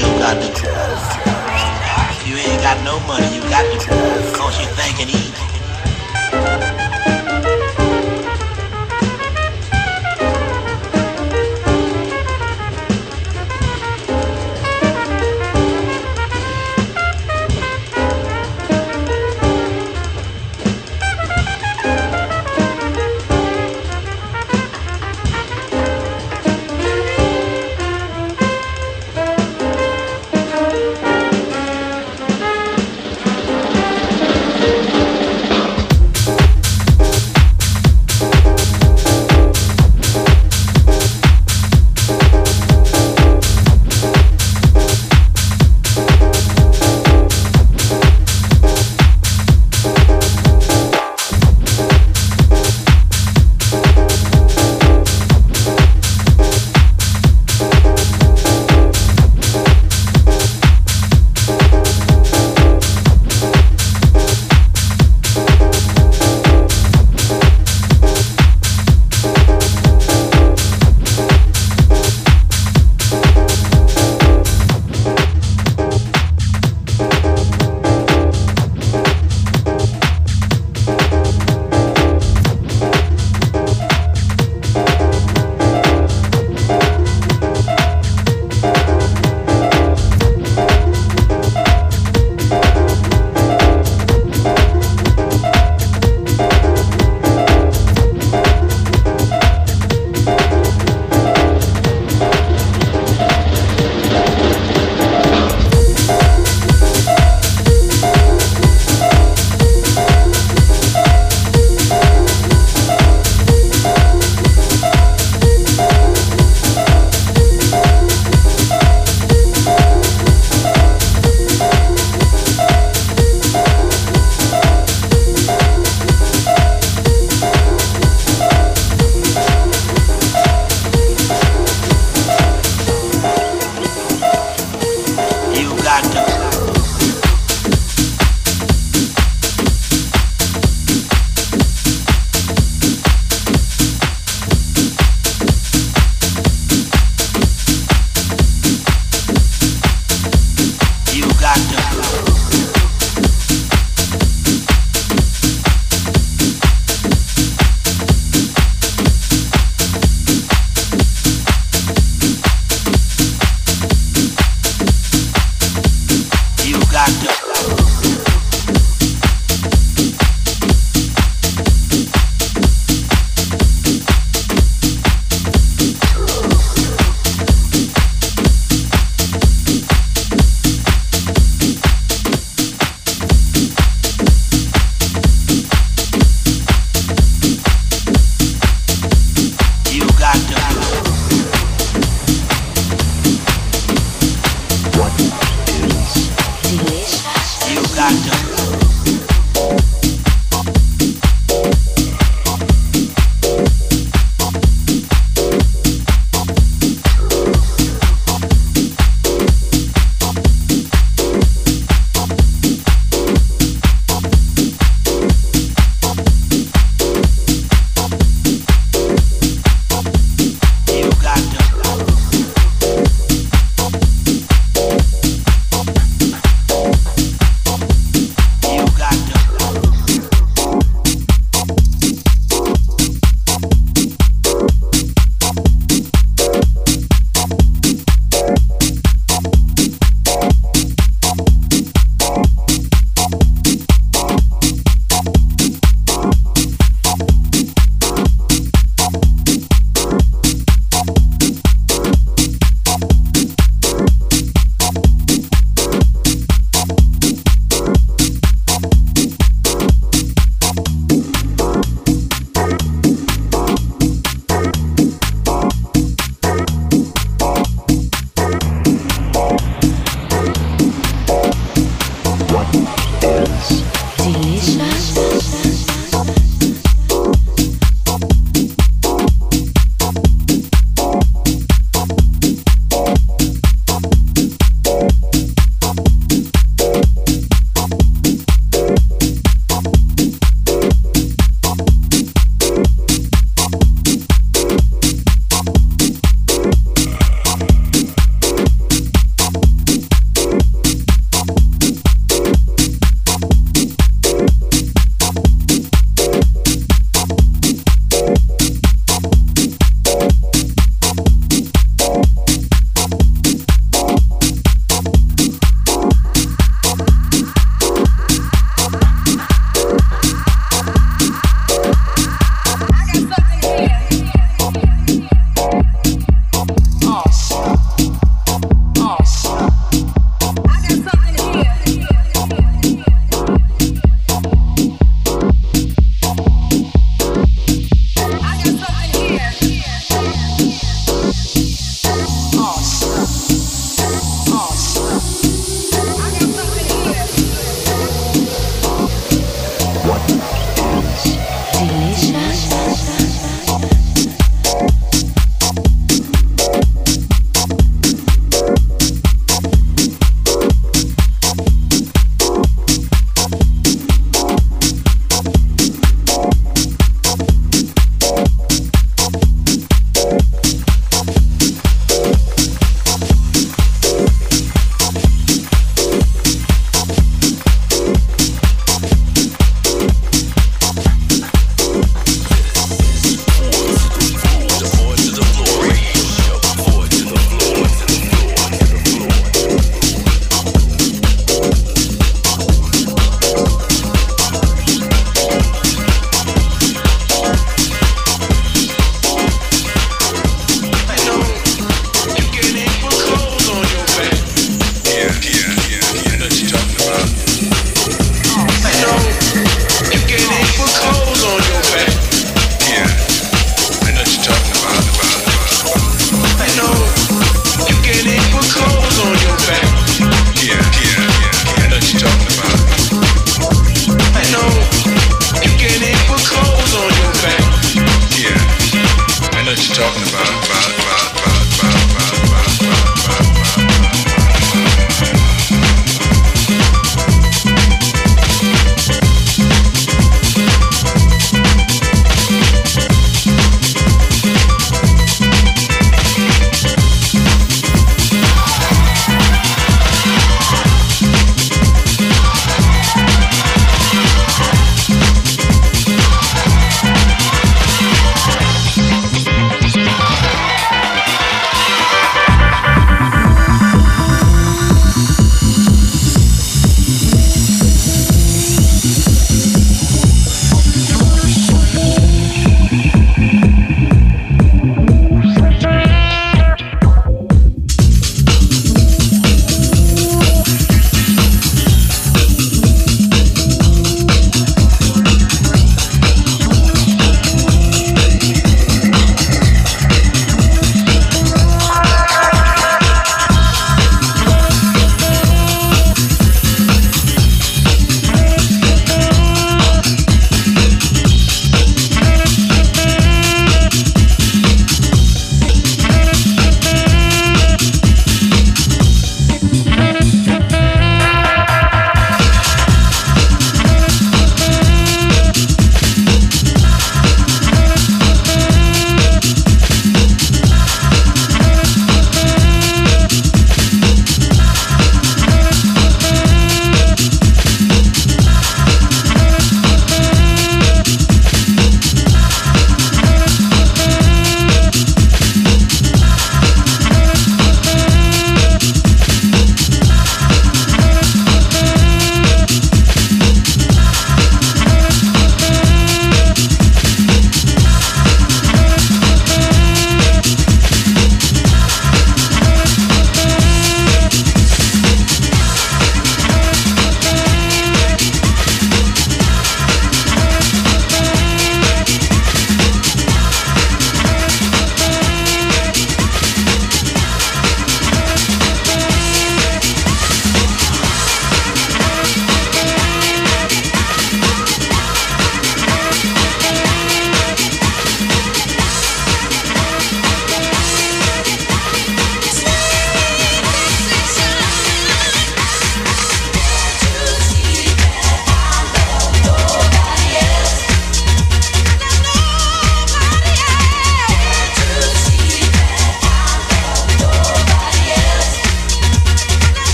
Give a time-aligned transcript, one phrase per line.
[0.00, 0.48] you got to
[2.26, 3.88] You ain't got no money, you got the to
[4.34, 6.79] Cause you think and eat.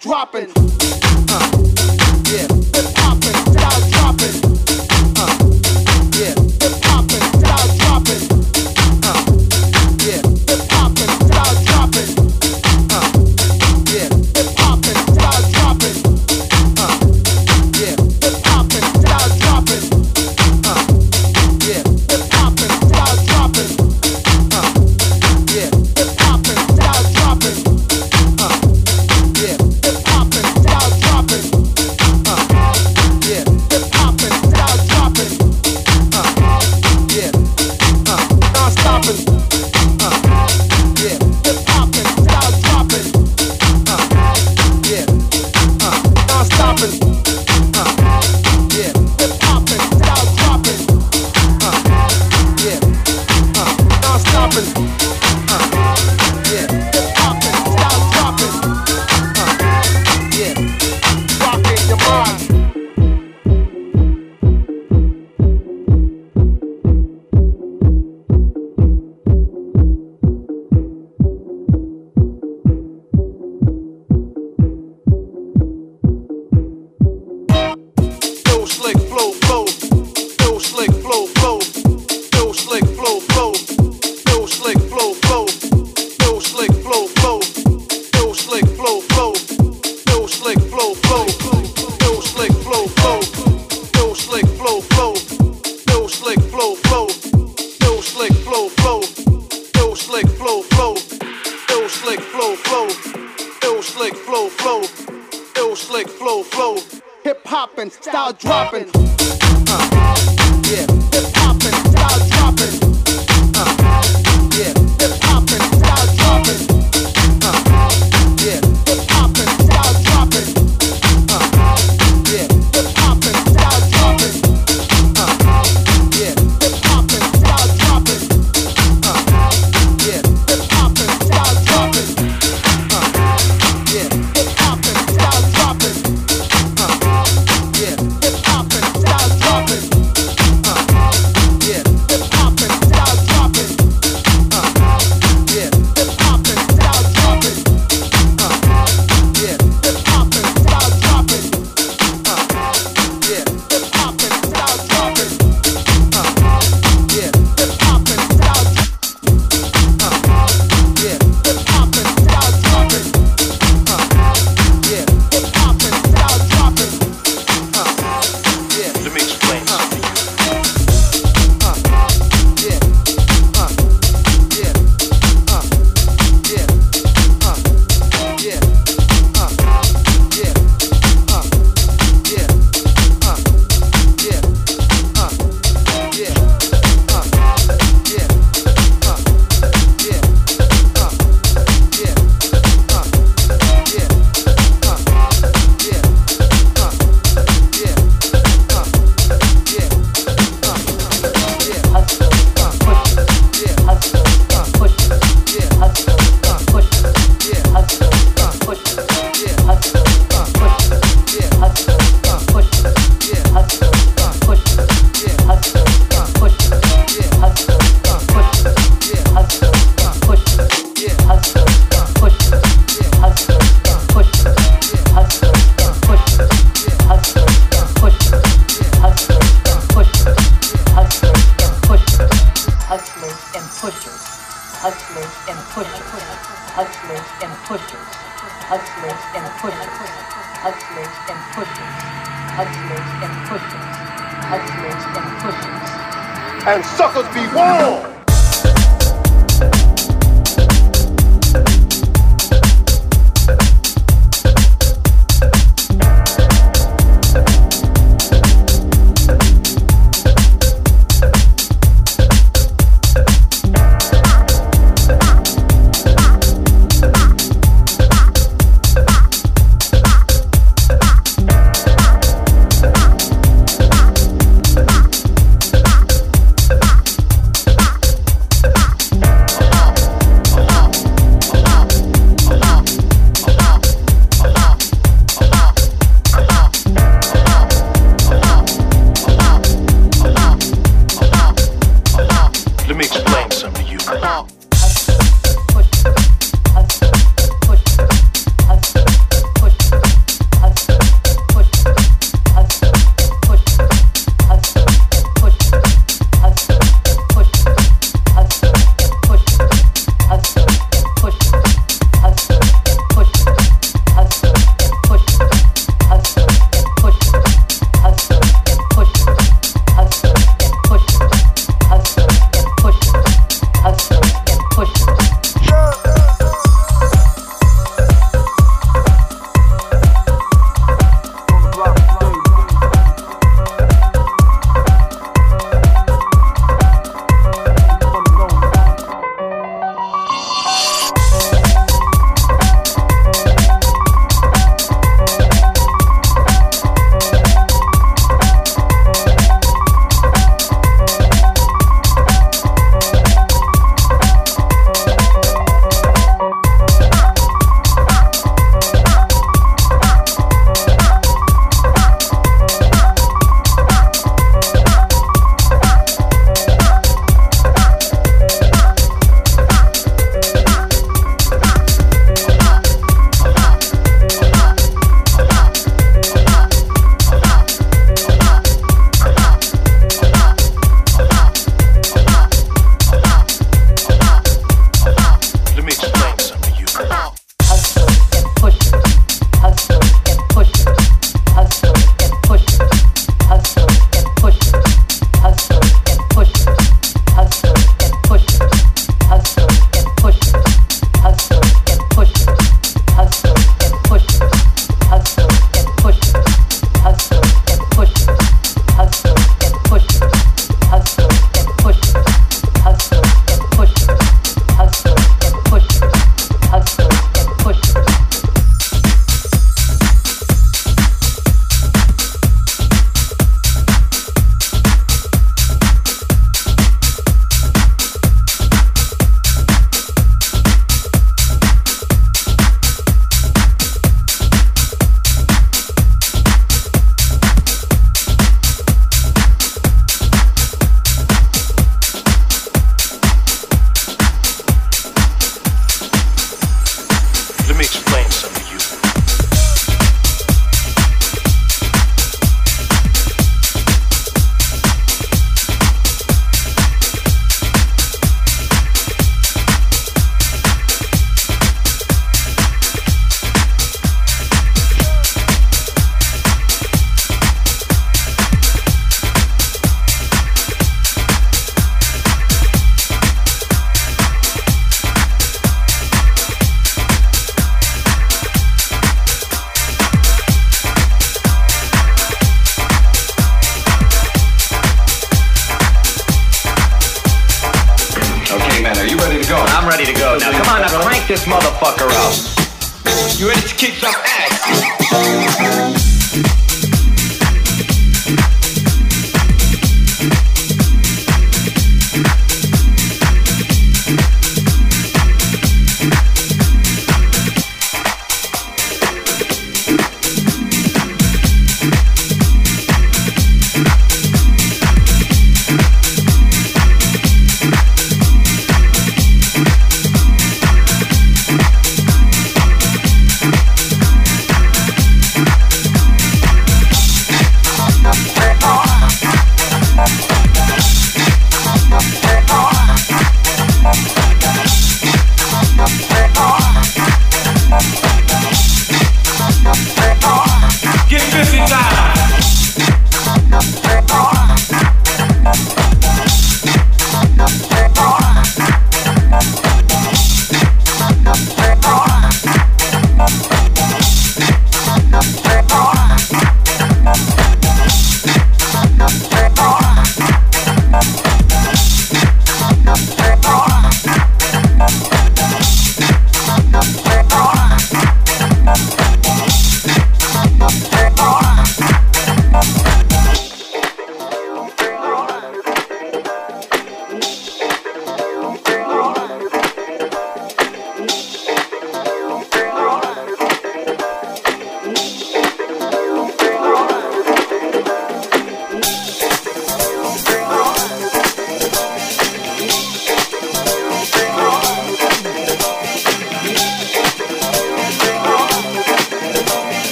[0.00, 0.63] Dropping.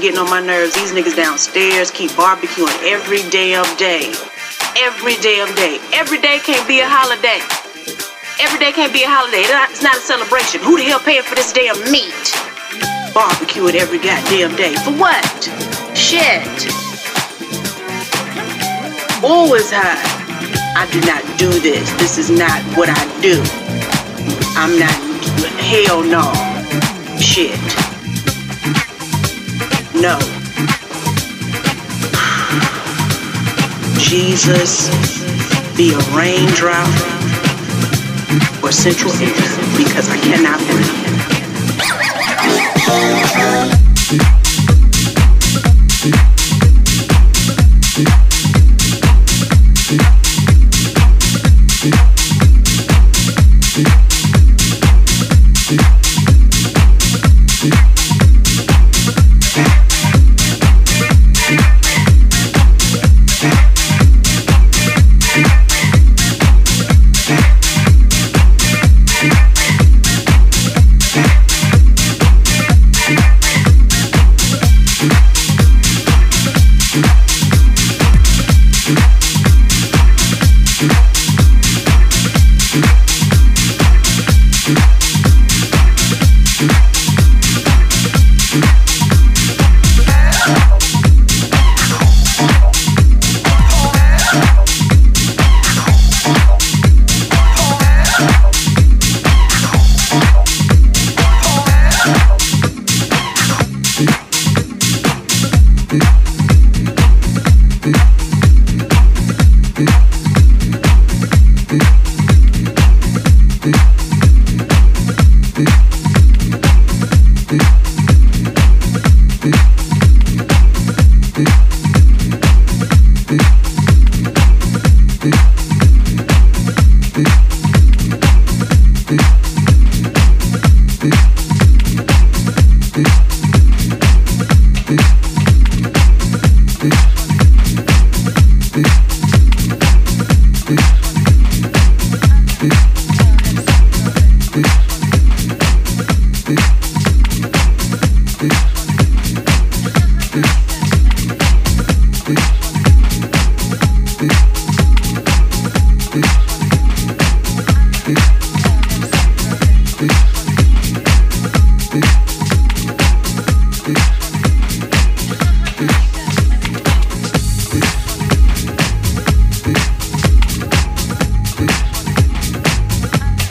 [0.00, 0.74] Getting on my nerves.
[0.74, 4.12] These niggas downstairs keep barbecuing every damn day.
[4.78, 5.78] Every damn day.
[5.92, 7.40] Every day can't be a holiday.
[8.40, 9.44] Every day can't be a holiday.
[9.70, 10.60] It's not a celebration.
[10.62, 12.32] Who the hell paying for this damn meat?
[13.12, 14.74] Barbecue it every goddamn day.
[14.76, 15.26] For what?
[15.94, 16.48] Shit.
[19.22, 20.00] Always high.
[20.76, 21.92] I do not do this.
[22.00, 23.36] This is not what I do.
[24.56, 24.96] I'm not.
[25.60, 26.32] Hell no.
[27.20, 27.79] Shit.
[30.00, 30.18] No.
[33.98, 34.88] Jesus,
[35.76, 36.88] be a raindrop
[38.62, 39.34] or central air
[39.76, 41.39] because I cannot breathe.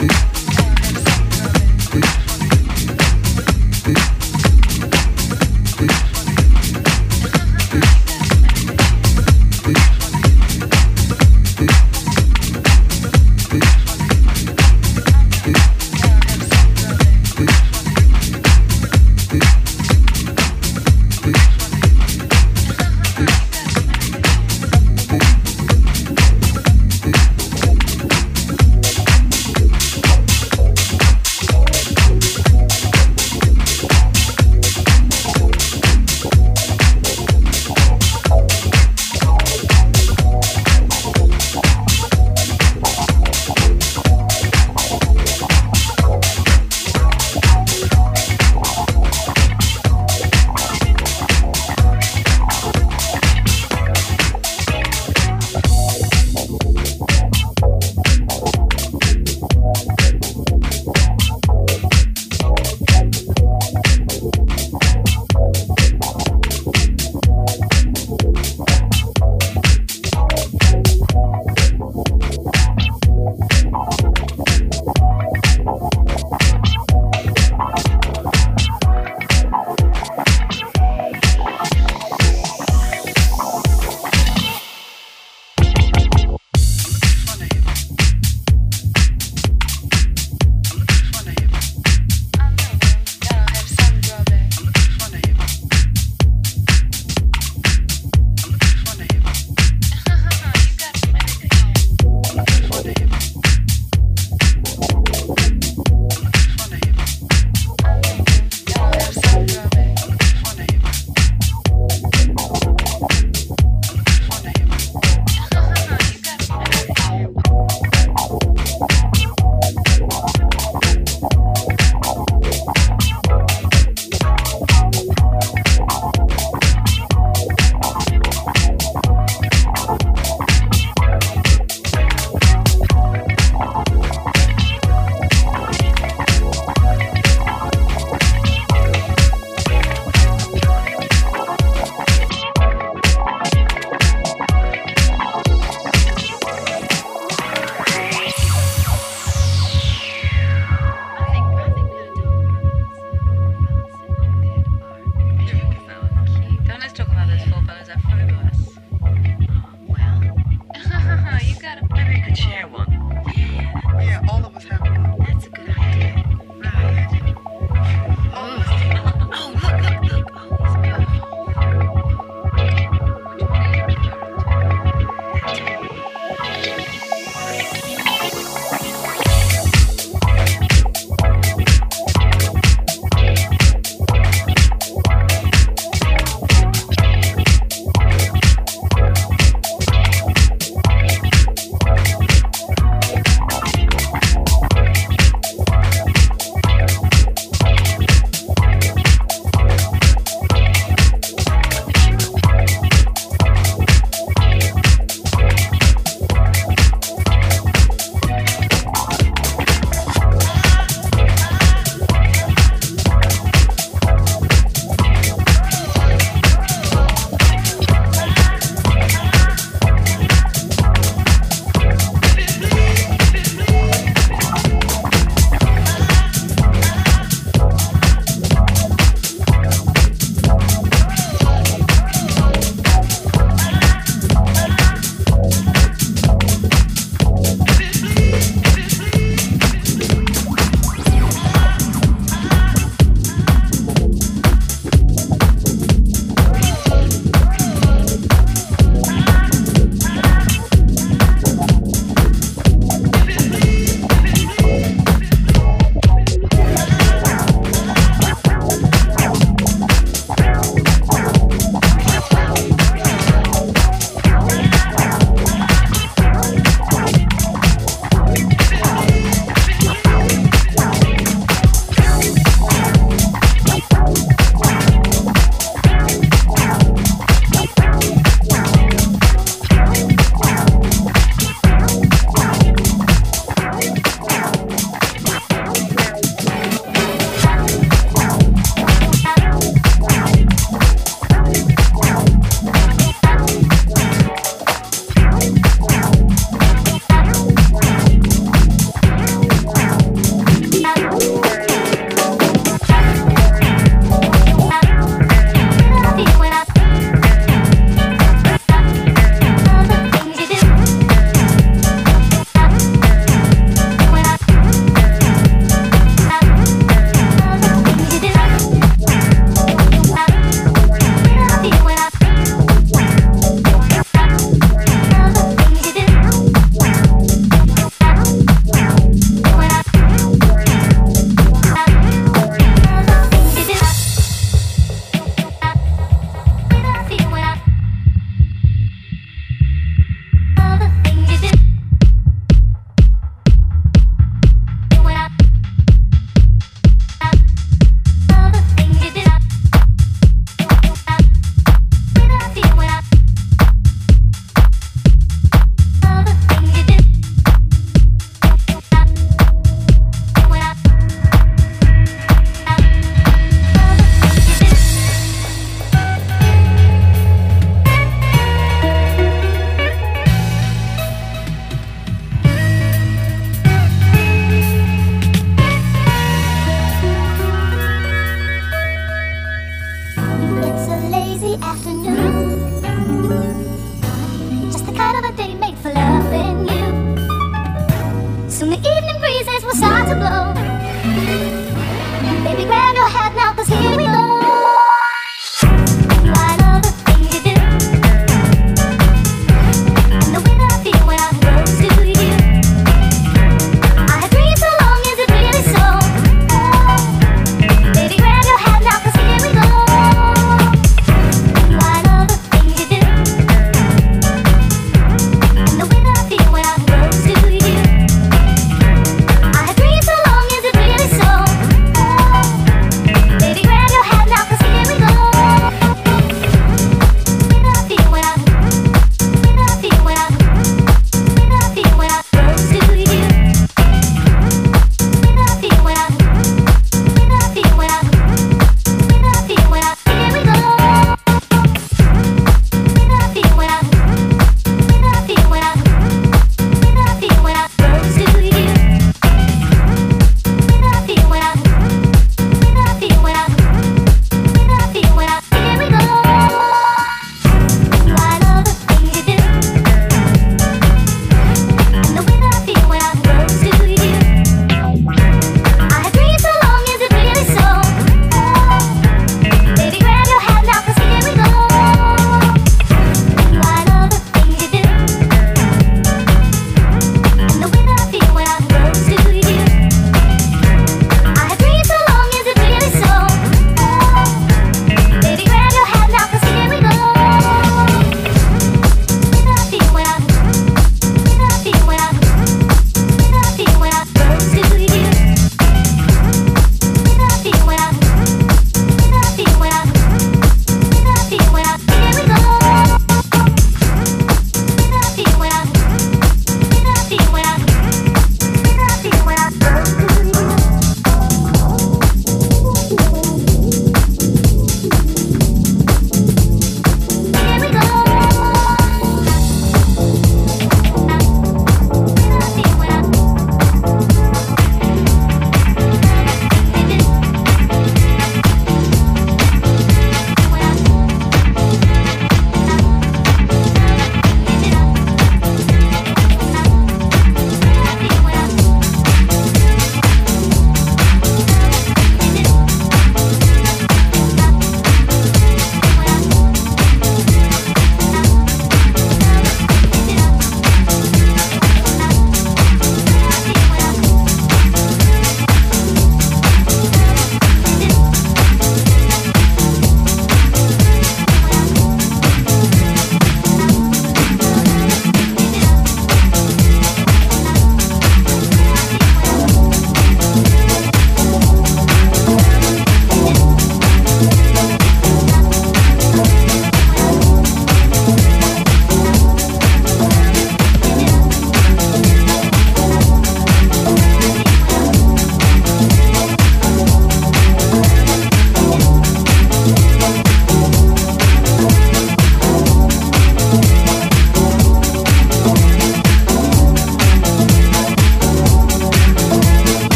[0.00, 0.37] You.